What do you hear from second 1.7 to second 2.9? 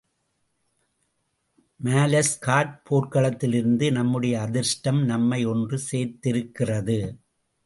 மாலஸ்கார்ட்